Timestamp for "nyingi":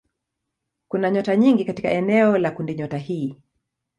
1.35-1.65